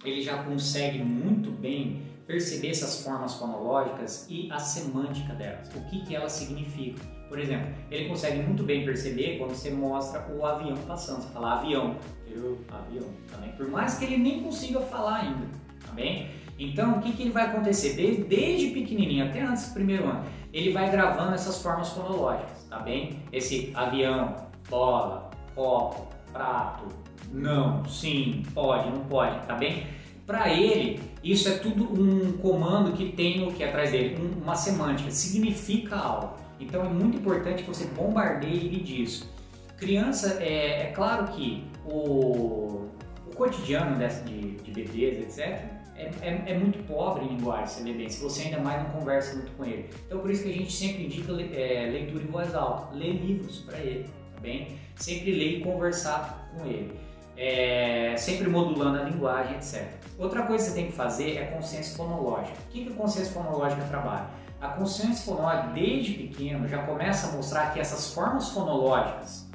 [0.05, 6.05] ele já consegue muito bem perceber essas formas fonológicas e a semântica delas, o que,
[6.05, 7.05] que elas significam.
[7.29, 11.61] Por exemplo, ele consegue muito bem perceber quando você mostra o avião passando, você fala
[11.61, 11.97] avião,
[12.29, 13.53] eu, avião, também.
[13.53, 15.47] Por mais que ele nem consiga falar ainda,
[15.85, 16.31] tá bem?
[16.59, 17.95] Então, o que, que ele vai acontecer?
[17.95, 22.79] Desde, desde pequenininho até antes do primeiro ano, ele vai gravando essas formas fonológicas, tá
[22.79, 23.19] bem?
[23.33, 24.37] Esse avião,
[24.69, 26.85] bola, copo, prato,
[27.33, 29.87] não, sim, pode, não pode, tá bem?
[30.25, 34.55] Para ele, isso é tudo um comando que tem o que atrás dele, um, uma
[34.55, 36.37] semântica, significa algo.
[36.59, 39.31] Então é muito importante que você bombardeie ele disso.
[39.77, 42.87] Criança, é, é claro que o,
[43.27, 48.11] o cotidiano dessa, de, de bebês, etc., é, é, é, muito pobre em linguagem CBD,
[48.11, 49.89] se você ainda mais não conversa muito com ele.
[50.07, 53.61] Então por isso que a gente sempre indica é, leitura em voz alta, ler livros
[53.61, 54.05] para ele,
[54.35, 54.77] tá bem?
[54.97, 56.99] Sempre ler e conversar com ele.
[57.37, 59.89] É, sempre modulando a linguagem, etc.
[60.19, 62.57] Outra coisa que você tem que fazer é consciência fonológica.
[62.69, 64.27] O que, que a consciência fonológica trabalha?
[64.61, 69.49] A consciência fonológica, desde pequeno, já começa a mostrar que essas formas fonológicas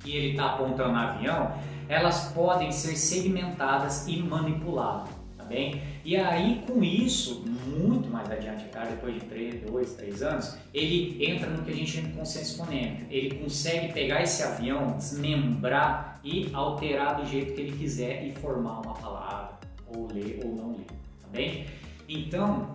[0.00, 1.52] que ele está apontando no avião,
[1.88, 5.21] elas podem ser segmentadas e manipuladas
[5.52, 5.82] bem?
[6.04, 11.24] E aí, com isso, muito mais adiante, cara, depois de 3, 2, 3 anos, ele
[11.24, 13.04] entra no que a gente chama de consenso fonêmico.
[13.10, 18.80] Ele consegue pegar esse avião, desmembrar e alterar do jeito que ele quiser e formar
[18.80, 19.58] uma palavra,
[19.94, 20.86] ou ler ou não ler,
[21.20, 21.66] tá bem?
[22.08, 22.72] Então,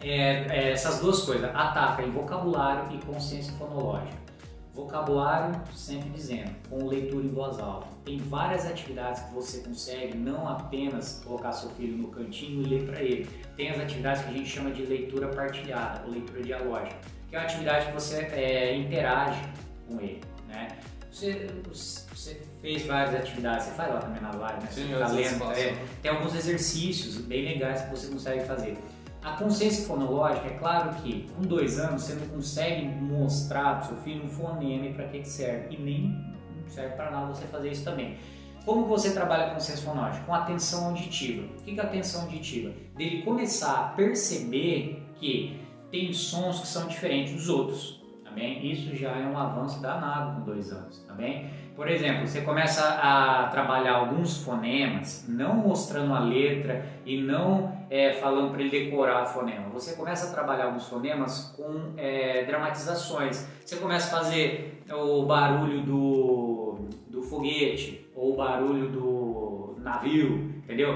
[0.00, 4.31] é, é, essas duas coisas, ataca em vocabulário e consciência fonológica.
[4.74, 7.88] Vocabulário, sempre dizendo, com leitura em voz alta.
[8.06, 12.86] Tem várias atividades que você consegue não apenas colocar seu filho no cantinho e ler
[12.86, 13.28] para ele.
[13.54, 16.96] Tem as atividades que a gente chama de leitura partilhada ou leitura dialógica,
[17.28, 19.42] que é uma atividade que você é, interage
[19.86, 20.22] com ele.
[20.48, 20.68] Né?
[21.10, 24.68] Você, você, fez várias atividades, você faz lá também na live, né?
[24.70, 28.78] Sim, você tá lendo, é, tem alguns exercícios bem legais que você consegue fazer.
[29.22, 33.86] A consciência fonológica, é claro que com dois anos você não consegue mostrar para o
[33.88, 35.76] seu filho um fonema para que, que serve.
[35.76, 36.34] E nem
[36.66, 38.18] serve para nada você fazer isso também.
[38.64, 40.24] Como você trabalha com consciência fonológica?
[40.24, 41.46] Com atenção auditiva.
[41.56, 42.72] O que é atenção auditiva?
[42.96, 45.60] Dele começar a perceber que
[45.92, 48.01] tem sons que são diferentes dos outros.
[48.40, 50.98] Isso já é um avanço danado com dois anos.
[51.00, 57.72] Também por exemplo, você começa a trabalhar alguns fonemas, não mostrando a letra e não
[57.88, 59.70] é, falando para ele decorar o fonema.
[59.70, 63.48] Você começa a trabalhar alguns fonemas com é, dramatizações.
[63.64, 70.94] Você começa a fazer o barulho do, do foguete ou o barulho do navio, entendeu?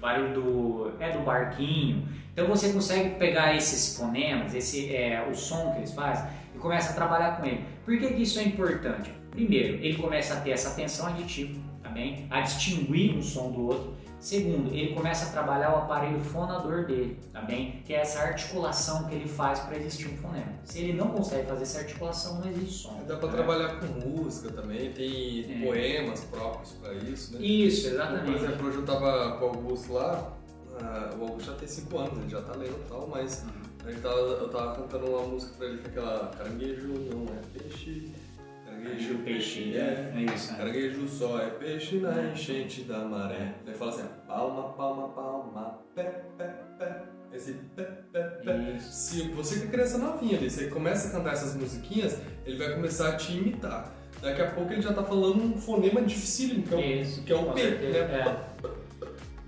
[0.00, 2.15] Barulho do é do barquinho.
[2.36, 6.90] Então você consegue pegar esses fonemas, esse, é, o som que eles fazem, e começa
[6.90, 7.64] a trabalhar com ele.
[7.82, 9.10] Por que, que isso é importante?
[9.30, 13.68] Primeiro, ele começa a ter essa atenção aditiva, também, tá a distinguir um som do
[13.68, 13.94] outro.
[14.20, 19.04] Segundo, ele começa a trabalhar o aparelho fonador dele, também, tá que é essa articulação
[19.04, 20.52] que ele faz para existir um fonema.
[20.64, 23.02] Se ele não consegue fazer essa articulação, não existe som.
[23.06, 23.34] Dá para né?
[23.34, 25.64] trabalhar com música também, tem é.
[25.64, 27.40] poemas próprios para isso, né?
[27.40, 28.24] Isso, exatamente.
[28.26, 30.36] Por exemplo, hoje eu tava com o Augusto lá,
[30.80, 34.00] uh, o Augusto já tem 5 anos, ele já tá lendo e tal, mas uhum.
[34.00, 38.12] tava, eu tava cantando uma música para ele que é aquela caranguejo não é peixe
[38.76, 40.52] Caranguejo, peixe, é, é isso.
[40.52, 40.58] Né?
[40.58, 43.54] Caranguejo só é peixe na enchente da maré.
[43.64, 47.02] Daí fala assim, palma, palma, palma, pé, pé, pé.
[47.32, 48.72] Esse pé, pé, pé.
[48.76, 48.92] Isso.
[48.92, 52.74] Se você que é criança novinha ali, você começa a cantar essas musiquinhas, ele vai
[52.74, 53.92] começar a te imitar.
[54.20, 57.32] Daqui a pouco ele já tá falando um fonema difícil, que é o, Isso, que
[57.32, 58.46] é o P, né?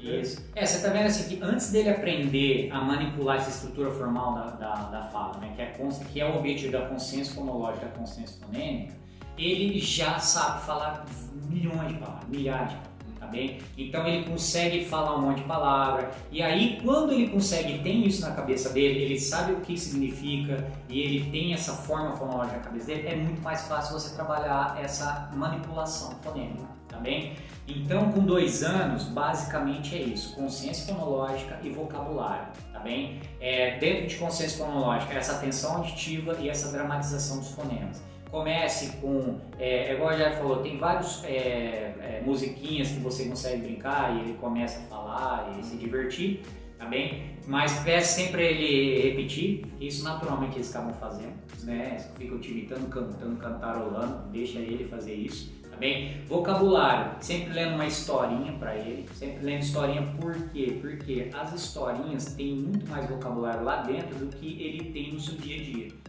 [0.00, 0.20] É.
[0.20, 0.44] Isso.
[0.54, 4.46] É, você tá vendo assim que antes dele aprender a manipular essa estrutura formal da,
[4.50, 5.74] da, da fala, né, que, é,
[6.12, 8.94] que é o objetivo da consciência fonológica, da consciência fonêmica,
[9.36, 11.04] ele já sabe falar
[11.48, 13.58] milhões de palavras, milhares de palavras, tá bem?
[13.76, 18.22] Então ele consegue falar um monte de palavra e aí quando ele consegue, tem isso
[18.22, 22.62] na cabeça dele, ele sabe o que significa e ele tem essa forma fonológica na
[22.64, 27.34] cabeça dele, é muito mais fácil você trabalhar essa manipulação fonêmica, bem?
[27.66, 33.20] Então com dois anos, basicamente é isso, consciência fonológica e vocabulário, tá bem?
[33.40, 39.38] É, dentro de consciência fonológica, essa atenção auditiva e essa dramatização dos fonemas comece com,
[39.58, 44.20] é, é igual já falou, tem vários é, é, musiquinhas que você consegue brincar e
[44.20, 46.42] ele começa a falar e se divertir,
[46.78, 47.36] tá bem?
[47.46, 51.32] Mas peça sempre ele repetir, isso naturalmente eles acabam fazendo,
[51.64, 51.96] né?
[52.18, 56.22] Ficam te imitando, cantando, cantarolando, deixa ele fazer isso, bem?
[56.26, 60.78] Vocabulário, sempre lendo uma historinha para ele, sempre lendo historinha por quê?
[60.80, 65.36] Porque as historinhas têm muito mais vocabulário lá dentro do que ele tem no seu
[65.36, 66.08] dia a dia.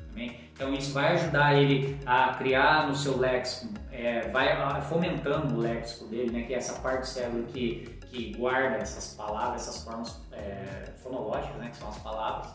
[0.60, 6.05] Então isso vai ajudar ele a criar no seu léxico, é, vai fomentando o léxico
[6.08, 10.19] dele, né, que é essa parte do cérebro que, que guarda essas palavras, essas formas
[10.34, 12.53] é, fonológicas, né, que são as palavras.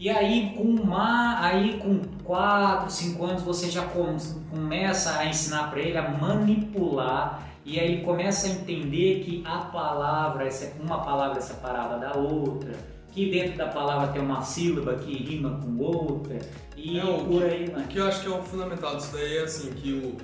[0.00, 4.16] E aí com uma, aí com 4, 5 anos você já com,
[4.48, 10.48] começa a ensinar para ele a manipular e aí começa a entender que a palavra,
[10.80, 12.72] uma palavra é separada da outra,
[13.12, 16.38] que dentro da palavra tem uma sílaba que rima com outra,
[16.74, 17.84] e é, o por aí, né?
[17.84, 20.16] O que eu acho que é o fundamental disso daí é assim, que o,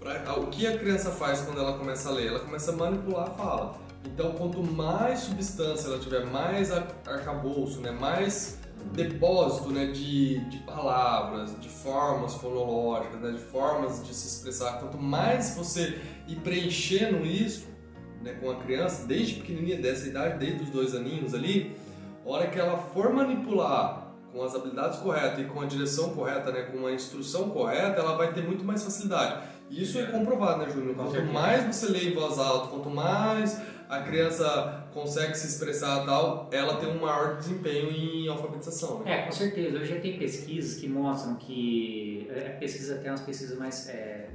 [0.00, 2.28] pra, o que a criança faz quando ela começa a ler?
[2.28, 3.74] Ela começa a manipular a fala.
[4.06, 8.58] Então, quanto mais substância ela tiver, mais arcabouço, né, mais
[8.92, 14.98] depósito né, de, de palavras, de formas fonológicas, né, de formas de se expressar, quanto
[14.98, 17.66] mais você ir preenchendo isso
[18.22, 21.76] né, com a criança, desde pequenininha, dessa idade, desde os dois aninhos ali,
[22.24, 26.62] hora que ela for manipular com as habilidades corretas e com a direção correta, né,
[26.62, 29.42] com a instrução correta, ela vai ter muito mais facilidade.
[29.70, 30.94] Isso é comprovado, né, Júnior?
[30.94, 36.48] Quanto mais você lê em voz alta, quanto mais a criança consegue se expressar tal,
[36.52, 39.00] ela tem um maior desempenho em alfabetização.
[39.00, 39.20] Né?
[39.20, 39.78] É, com certeza.
[39.78, 42.28] Hoje já tem pesquisas que mostram que.
[42.30, 44.28] É, pesquisa, tem umas pesquisas mais é,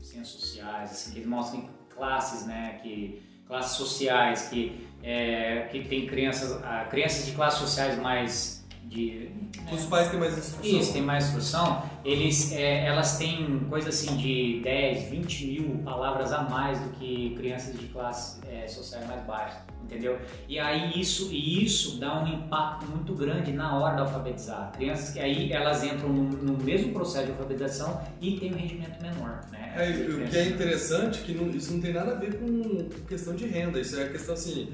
[0.00, 2.80] ciências sociais, assim, que mostram classes, né?
[2.82, 8.57] Que, classes sociais que, é, que tem crianças, crianças de classes sociais mais
[8.88, 9.30] de
[9.72, 10.80] os pais têm mais instrução.
[10.80, 11.82] Isso, tem mais instrução.
[12.04, 17.34] Eles, é, elas têm coisa assim de 10, 20 mil palavras a mais do que
[17.36, 20.18] crianças de classe é, social mais baixa, entendeu?
[20.48, 24.72] E aí isso, e isso dá um impacto muito grande na hora de alfabetizar.
[24.72, 29.02] Crianças que aí elas entram no, no mesmo processo de alfabetização e tem um rendimento
[29.02, 29.74] menor, né?
[29.76, 32.88] É, o que é interessante é que não, isso não tem nada a ver com
[33.06, 34.72] questão de renda, isso é questão assim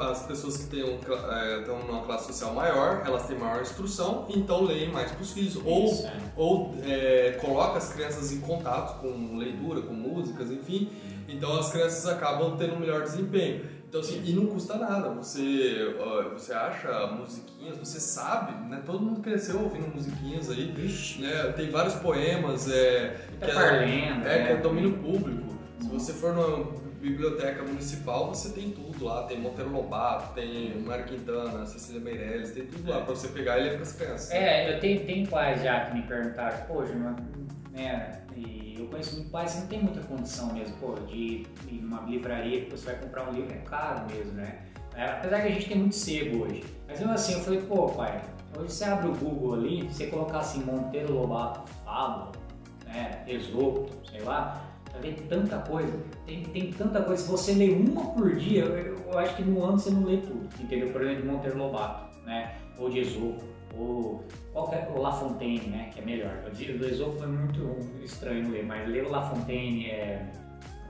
[0.00, 0.98] as pessoas que têm um,
[1.32, 5.32] é, estão numa classe social maior, elas têm maior instrução, então leem mais para os
[5.32, 5.56] filhos.
[5.64, 6.12] Ou, é.
[6.36, 10.90] ou é, coloca as crianças em contato com leitura, com músicas, enfim.
[11.28, 13.64] Então as crianças acabam tendo um melhor desempenho.
[13.88, 15.10] Então, assim, e não custa nada.
[15.10, 15.94] Você,
[16.32, 18.82] você acha musiquinhas, você sabe, né?
[18.86, 20.72] Todo mundo cresceu ouvindo musiquinhas aí.
[21.18, 21.52] Né?
[21.54, 22.70] Tem vários poemas.
[22.70, 25.52] É, que é, é, é, que é domínio público.
[25.78, 31.04] Se você for no biblioteca municipal você tem tudo lá, tem Monteiro Lobato, tem Mário
[31.04, 34.30] Quintana, Cecília Meirelles, tem tudo lá pra você pegar e ler com as crianças.
[34.30, 36.94] É, eu tenho, tenho pais já que me perguntaram, poxa,
[37.72, 41.80] né, e eu conheço muitos pais que não tem muita condição mesmo, pô, de ir
[41.82, 44.60] numa livraria que você vai comprar um livro, é caro mesmo, né?
[44.94, 46.62] É, apesar que a gente tem muito sebo hoje.
[46.86, 48.22] Mas mesmo assim, eu falei, pô, pai,
[48.56, 52.32] hoje você abre o Google ali, você colocar assim, Monteiro Lobato, Fábula,
[52.86, 55.92] né, Esopo, sei lá, Vai ver tanta coisa,
[56.26, 57.22] tem, tem tanta coisa.
[57.22, 60.18] Se você lê uma por dia, eu, eu, acho que no ano você não lê
[60.18, 60.90] tudo, entendeu?
[60.90, 62.18] Por exemplo, Monteiro Lobato.
[62.26, 62.56] né?
[62.78, 63.42] Ou de Esopo,
[63.76, 65.90] ou qualquer, o La Fontaine, né?
[65.92, 66.44] Que é melhor.
[66.46, 70.30] O do Esopo é muito estranho ler, mas ler o La Fontaine, é,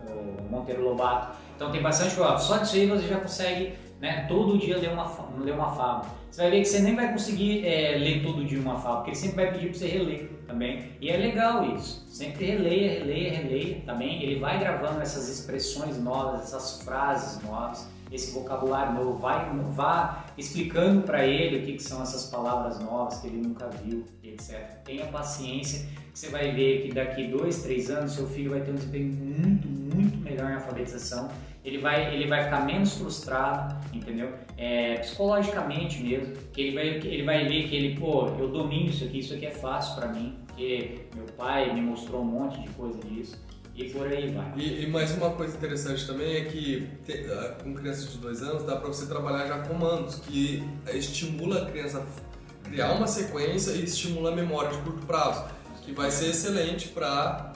[0.09, 1.37] o Monteiro Lobato.
[1.55, 2.39] Então tem bastante coisa.
[2.39, 6.11] Só disso aí você já consegue né, todo dia ler uma, ler uma fábula.
[6.29, 9.11] Você vai ver que você nem vai conseguir é, ler todo dia uma fábula, porque
[9.11, 10.91] ele sempre vai pedir para você reler também.
[11.01, 12.05] E é legal isso.
[12.09, 14.21] Sempre releia, releia, releia também.
[14.21, 19.19] Ele vai gravando essas expressões novas, essas frases novas, esse vocabulário novo.
[19.19, 23.69] Vai, vá explicando para ele o que, que, são essas palavras novas que ele nunca
[23.85, 24.83] viu, etc.
[24.85, 28.75] Tenha paciência, você vai ver que daqui dois, três anos seu filho vai ter um
[28.75, 31.31] desempenho muito, muito melhor em alfabetização.
[31.65, 34.33] Ele vai, ele vai ficar menos frustrado, entendeu?
[34.57, 39.05] É, psicologicamente mesmo, que ele vai, ele vai ver que ele, pô, eu domino isso
[39.05, 42.69] aqui, isso aqui é fácil para mim, porque meu pai me mostrou um monte de
[42.71, 43.41] coisa disso.
[43.75, 44.53] E por aí vai.
[44.57, 47.25] E, e mais uma coisa interessante também é que te,
[47.63, 52.05] com crianças de dois anos dá para você trabalhar já comandos que estimula a criança
[52.05, 55.45] a criar uma sequência e estimula a memória de curto prazo,
[55.83, 57.55] que vai ser excelente para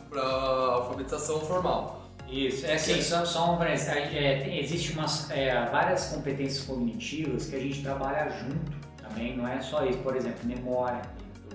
[0.72, 2.05] alfabetização formal.
[2.28, 7.60] Isso, é assim, só, só um é, existe umas, é, várias competências cognitivas que a
[7.60, 11.02] gente trabalha junto também, não é só isso, por exemplo, memória,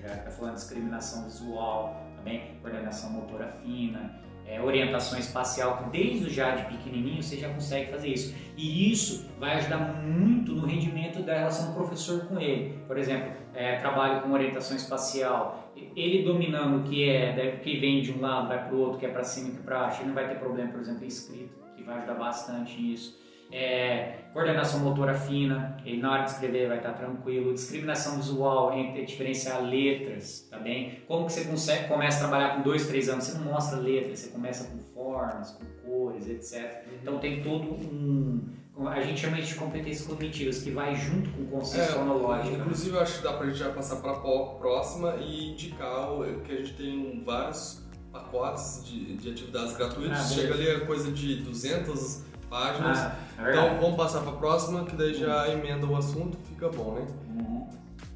[0.02, 4.20] já está falando discriminação visual, também coordenação motora fina,
[4.52, 8.36] é, orientação espacial, que desde já de pequenininho você já consegue fazer isso.
[8.58, 12.78] E isso vai ajudar muito no rendimento da relação do professor com ele.
[12.86, 18.12] Por exemplo, é, trabalho com orientação espacial, ele dominando o que é, que vem de
[18.12, 20.10] um lado, vai para o outro, que é para cima que é para baixo, ele
[20.10, 24.80] não vai ter problema, por exemplo, em escrito, que vai ajudar bastante nisso é, coordenação
[24.80, 30.48] motora fina, ele na hora de escrever vai estar tranquilo, discriminação visual entre diferenciar letras,
[30.50, 31.04] tá bem?
[31.08, 34.20] Como que você consegue, começa a trabalhar com dois, três anos, você não mostra letras,
[34.20, 36.86] você começa com formas, com cores, etc.
[36.88, 36.98] Uhum.
[37.02, 38.42] Então tem todo um,
[38.88, 42.56] a gente chama isso de competências cognitivas, que vai junto com o conceito é, fonológico.
[42.56, 42.64] Né?
[42.64, 46.08] Inclusive, eu acho que dá pra gente já passar para a próxima e indicar
[46.46, 50.20] que a gente tem vários pacotes de, de atividades gratuitas.
[50.20, 53.00] Ah, Chega ali a coisa de 200 páginas.
[53.00, 56.68] Ah, é então vamos passar para a próxima, que daí já emenda o assunto, fica
[56.68, 57.08] bom, né?
[57.34, 57.68] Uhum.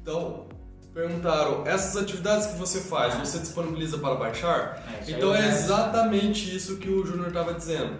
[0.02, 0.46] Então,
[0.92, 3.24] perguntaram, essas atividades que você faz, ah.
[3.24, 4.84] você disponibiliza para baixar?
[5.06, 7.96] É, então é exatamente isso que o Júnior estava dizendo.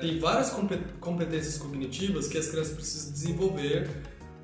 [0.00, 0.54] Tem várias
[1.00, 3.90] competências cognitivas que as crianças precisam desenvolver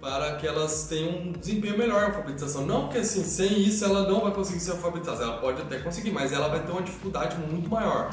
[0.01, 2.67] para que elas tenham um desempenho melhor na alfabetização.
[2.67, 6.11] Não que assim, sem isso ela não vai conseguir ser alfabetizada, ela pode até conseguir,
[6.11, 8.11] mas ela vai ter uma dificuldade muito maior.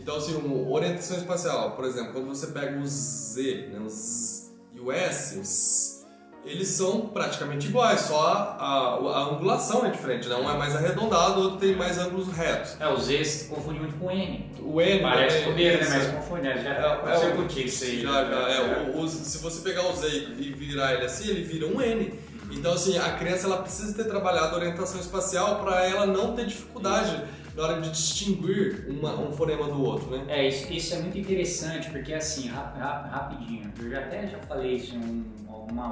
[0.00, 0.34] Então, assim,
[0.68, 6.06] orientação espacial, por exemplo, quando você pega o Z né, os, e o S, os,
[6.42, 10.36] eles são praticamente iguais, só a, a, a, angulação é diferente, né?
[10.36, 12.80] Um é mais arredondado, o outro tem mais ângulos retos.
[12.80, 14.50] É, o Z se confunde muito com o N.
[14.62, 15.86] O N Parece é, poder, né?
[15.90, 16.62] Mas confunde, né?
[16.62, 18.00] já é, é, contigo isso aí.
[18.00, 20.08] Já, já, é, o, o, se você pegar o Z
[20.38, 22.18] e virar ele assim, ele vira um N.
[22.50, 27.10] Então, assim, a criança ela precisa ter trabalhado orientação espacial para ela não ter dificuldade.
[27.14, 30.24] Isso na hora de distinguir uma, um fonema do outro, né?
[30.28, 34.38] É, isso, isso é muito interessante, porque assim, rap, rap, rapidinho, eu já até já
[34.38, 35.30] falei isso em um,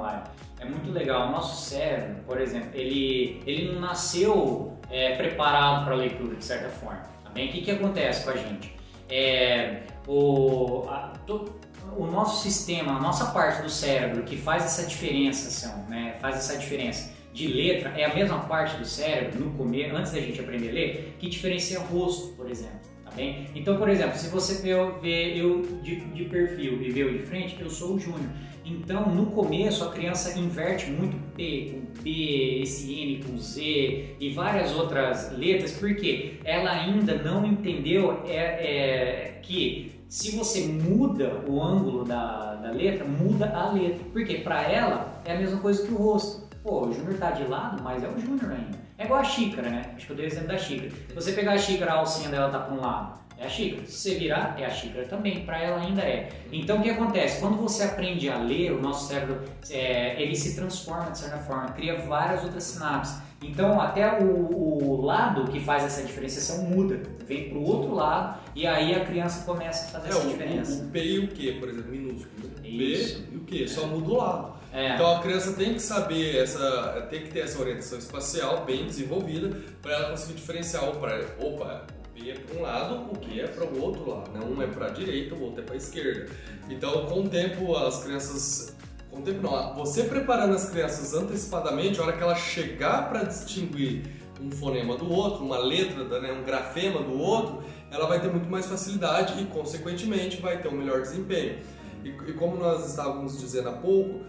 [0.01, 0.23] live,
[0.59, 5.93] é muito legal, o nosso cérebro, por exemplo, ele, ele não nasceu é, preparado para
[5.93, 7.47] a leitura, de certa forma, tá bem?
[7.47, 8.75] O que, que acontece com a gente?
[9.07, 11.55] É, o, a, to,
[11.95, 16.57] o nosso sistema, a nossa parte do cérebro que faz essa diferença, né, faz essa
[16.57, 20.69] diferença de letra é a mesma parte do cérebro, no começo, antes da gente aprender
[20.69, 22.79] a ler, que diferencia rosto, por exemplo.
[23.05, 23.47] Tá bem?
[23.55, 27.57] Então, por exemplo, se você vê eu de, de perfil e vê eu de frente,
[27.59, 28.29] eu sou o Júnior.
[28.65, 34.29] Então, no começo, a criança inverte muito P com P, esse N com Z e
[34.31, 41.63] várias outras letras, porque ela ainda não entendeu é, é, que se você muda o
[41.63, 43.99] ângulo da, da letra, muda a letra.
[44.11, 46.38] Porque para ela é a mesma coisa que o rosto.
[46.63, 48.77] Pô, o Júnior tá de lado, mas é o Júnior ainda.
[48.97, 49.93] É igual a xícara, né?
[49.95, 50.91] Acho que eu dei o exemplo da xícara.
[50.91, 53.85] Se você pegar a xícara, a alcinha dela tá para um lado, é a xícara.
[53.85, 55.45] Se você virar, é a xícara também.
[55.45, 56.29] Para ela ainda é.
[56.51, 57.39] Então o que acontece?
[57.39, 61.69] Quando você aprende a ler, o nosso cérebro é, ele se transforma de certa forma,
[61.69, 63.21] cria várias outras sinapses.
[63.41, 68.37] Então até o, o lado que faz essa diferenciação muda, vem para o outro lado
[68.53, 70.83] e aí a criança começa a fazer é, essa o, diferença.
[70.83, 72.47] O, P e o Q, por exemplo, minúsculo.
[72.47, 72.53] Né?
[72.61, 74.58] P e o Q, só muda o lado.
[74.71, 74.93] É.
[74.93, 79.55] Então a criança tem que saber essa, tem que ter essa orientação espacial bem desenvolvida
[79.81, 83.41] para ela conseguir diferenciar o para, opa, o P é para um lado, o Q
[83.41, 84.39] é para o outro lado, né?
[84.45, 86.31] Um é para a direita, o outro é para a esquerda.
[86.69, 88.75] Então com o tempo as crianças
[89.09, 93.23] com o tempo não, você preparando as crianças antecipadamente, a hora que ela chegar para
[93.23, 94.03] distinguir
[94.39, 98.49] um fonema do outro, uma letra, né, um grafema do outro, ela vai ter muito
[98.49, 101.59] mais facilidade e, consequentemente, vai ter um melhor desempenho.
[102.03, 104.21] E, e como nós estávamos dizendo há pouco,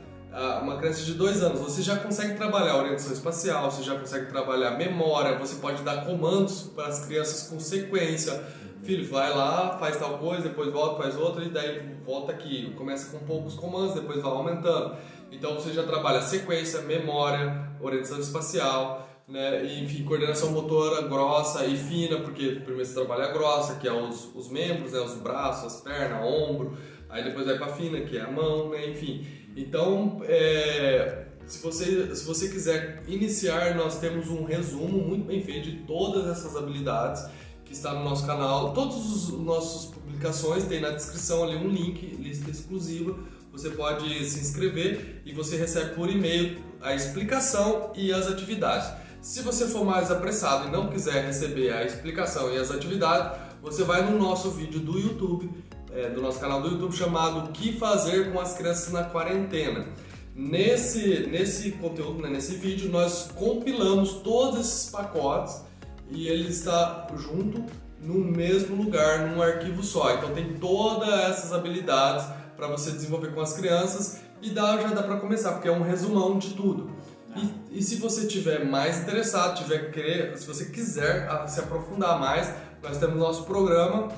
[0.63, 4.73] uma criança de dois anos, você já consegue trabalhar orientação espacial, você já consegue trabalhar
[4.73, 8.43] memória, você pode dar comandos para as crianças com sequência.
[8.83, 12.73] Filho, vai lá, faz tal coisa, depois volta, faz outra, e daí volta aqui.
[12.77, 14.97] Começa com poucos comandos, depois vai aumentando.
[15.31, 19.65] Então você já trabalha sequência, memória, orientação espacial, né?
[19.65, 23.93] E, enfim, coordenação motora grossa e fina, porque primeiro você trabalha a grossa, que é
[23.93, 25.01] os, os membros, né?
[25.01, 26.77] os braços, as pernas, ombro,
[27.09, 28.89] aí depois vai para fina, que é a mão, né?
[28.89, 29.40] enfim.
[29.57, 35.71] Então, é, se, você, se você quiser iniciar, nós temos um resumo muito bem feito
[35.71, 37.25] de todas essas habilidades
[37.65, 38.73] que está no nosso canal.
[38.73, 43.19] Todas as nossas publicações tem na descrição ali um link, lista exclusiva.
[43.53, 48.91] Você pode se inscrever e você recebe por e-mail a explicação e as atividades.
[49.21, 53.85] Se você for mais apressado e não quiser receber a explicação e as atividades, você
[53.85, 55.51] vai no nosso vídeo do YouTube,
[55.93, 59.87] é, do nosso canal do YouTube chamado O que fazer com as crianças na quarentena.
[60.35, 65.63] Nesse, nesse conteúdo, né, nesse vídeo, nós compilamos todos esses pacotes
[66.09, 67.65] e ele está junto
[68.01, 70.15] no mesmo lugar, num arquivo só.
[70.15, 72.27] Então tem todas essas habilidades
[72.57, 75.83] para você desenvolver com as crianças e dá, já dá para começar, porque é um
[75.83, 76.91] resumão de tudo.
[77.37, 82.53] E, e, se você tiver mais interessado, tiver querer, se você quiser se aprofundar mais,
[82.83, 84.09] nós temos nosso programa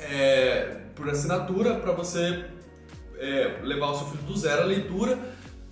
[0.00, 2.44] é, por assinatura para você
[3.18, 5.18] é, levar o seu filho do zero à leitura,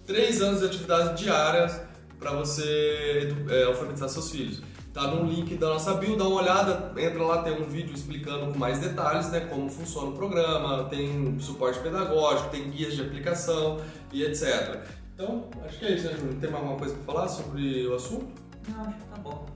[0.06, 1.80] três anos de atividades diárias
[2.18, 4.62] para você é, alfabetizar seus filhos.
[4.92, 8.52] Tá no link da nossa bio, dá uma olhada, entra lá, tem um vídeo explicando
[8.52, 13.80] com mais detalhes, né, como funciona o programa, tem suporte pedagógico, tem guias de aplicação
[14.12, 14.80] e etc.
[15.14, 16.16] Então, acho que é isso, né?
[16.40, 18.28] Tem mais alguma coisa para falar sobre o assunto?
[18.68, 19.46] Não, acho que tá bom.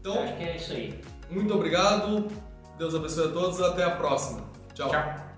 [0.00, 1.00] Então, acho que é isso aí.
[1.30, 2.26] Muito obrigado,
[2.78, 4.42] Deus abençoe a todos, até a próxima.
[4.74, 4.90] Tchau.
[4.90, 5.33] Tchau.